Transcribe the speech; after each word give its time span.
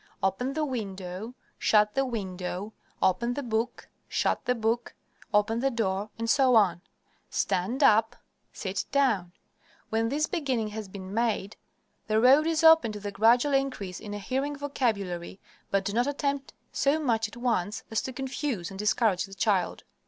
"Open 0.23 0.53
the 0.53 0.65
window," 0.65 1.35
"Shut 1.59 1.93
the 1.93 2.03
window," 2.07 2.73
"Open 3.03 3.35
the 3.35 3.43
book," 3.43 3.87
"Shut 4.07 4.45
the 4.45 4.55
book," 4.55 4.95
"Open 5.31 5.59
the 5.59 5.69
door," 5.69 6.09
etc. 6.19 6.81
"Stand 7.29 7.83
up," 7.83 8.15
"Sit 8.51 8.85
down." 8.91 9.31
When 9.89 10.09
this 10.09 10.25
beginning 10.25 10.69
has 10.69 10.87
been 10.87 11.13
made, 11.13 11.55
the 12.07 12.19
road 12.19 12.47
is 12.47 12.63
open 12.63 12.91
to 12.93 12.99
the 12.99 13.11
gradual 13.11 13.53
increase 13.53 13.99
in 13.99 14.15
a 14.15 14.17
hearing 14.17 14.55
vocabulary, 14.55 15.39
but 15.69 15.85
do 15.85 15.93
not 15.93 16.07
attempt 16.07 16.51
so 16.71 16.99
much 16.99 17.27
at 17.27 17.37
once 17.37 17.83
as 17.91 18.01
to 18.01 18.11
confuse 18.11 18.71
and 18.71 18.79
discourage 18.79 19.25
the 19.25 19.35
child. 19.35 19.83